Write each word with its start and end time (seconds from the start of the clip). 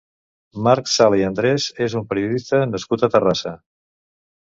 Marc 0.67 0.89
Sala 0.93 1.19
i 1.19 1.27
Andrés 1.27 1.69
és 1.89 1.99
un 2.01 2.09
periodista 2.15 2.65
nascut 2.75 3.07
a 3.11 3.15
Terrassa. 3.17 3.59